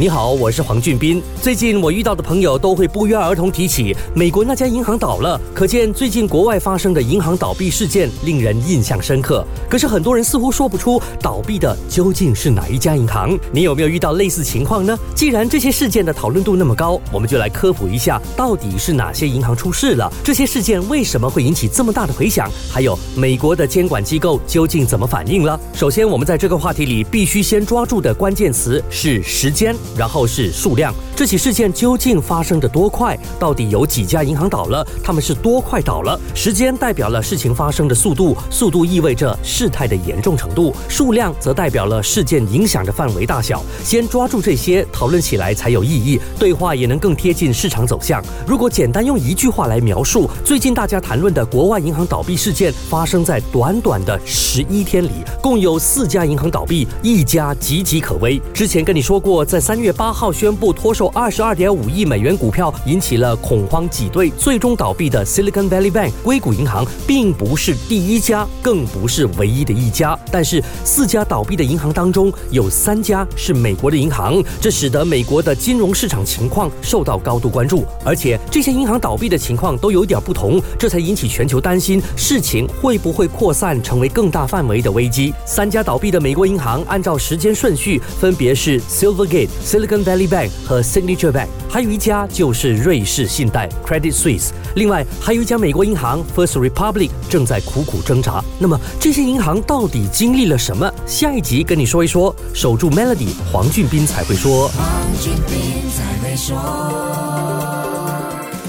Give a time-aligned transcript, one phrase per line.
[0.00, 1.20] 你好，我是黄俊斌。
[1.42, 9.44] 最近我遇到的朋友都会不约而同提起美国那家银行倒了，可见最近国外发生的银行倒闭事件令人印象深刻。
[9.68, 13.36] 可是很多人似乎说不出倒闭的究竟是哪一家银行。
[13.50, 14.96] 你有没有遇到类似情况呢？
[15.16, 20.08] 既然这些事件的讨论度那么高，我们就来科普一下，到底是哪些银行出事了？
[20.22, 22.48] 这些事件为什么会引起这么大的回响？
[22.70, 25.58] 还有美国的监管机构究竟怎么反应了？
[25.74, 29.74] 首先，我们在这个话题里必须先抓住的关键词是时间。
[29.96, 33.18] 然后是数量，这起事件究竟发生的多快？
[33.38, 34.86] 到底有几家银行倒了？
[35.02, 36.18] 他们是多快倒了？
[36.34, 43.62] 时间代表了事情发生的速度，速度意味着事态的严重程度，数量则代表了事件影响的范围大小。
[43.82, 48.22] 先抓住这些，讨论起来才有意义，对话也能更贴近市场走向。
[48.46, 55.10] 如果简单用一句话来描述，最近大家谈论的国外银行倒闭事件，发生在短短的十一天里，
[55.42, 58.40] 共有四家银行倒闭，一家岌岌可危。
[58.52, 70.18] 之前跟你说过，在三月八号宣布脱售二十二点五亿美元股票，引起了恐慌挤兑，最终倒闭的 Silicon Valley Bank 硅谷银行，并不是第一家，更不是唯一的一家。
[70.30, 77.84] 但是四家倒闭的银行当中，有三家是美国的银行，这使得美国的金融市场情况受到高度关注。
[78.04, 85.32] 而且这些银行倒闭的情况都有点不同，这才引起全球担心，事情会不会扩散成为更大范围的危机？
[85.44, 94.48] 三家倒闭的美国银行，按照时间顺序，分别是 Silvergate、Silicon Valley Bank 和 Signature Bank，还有一家就是瑞士信贷 Credit Suisse。
[94.76, 98.42] 另外还有一家美国银行 First Republic 正在苦苦挣扎。
[98.58, 100.90] 那么这些银行到底经历了什么？
[101.06, 102.34] 下一集跟你说一说。
[102.54, 104.68] 守住 Melody，黄俊斌才会说。
[104.68, 104.86] 黄
[105.20, 107.37] 俊斌才会说。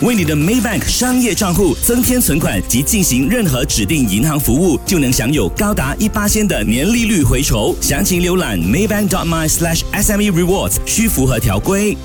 [0.00, 7.74] 为你的 Maybank 商业账户增添存款及进行任何指定银行服务，就能享有高达一八千的年利率回酬。
[7.80, 11.96] 详情浏览 maybank.my/sme rewards，需符合条规。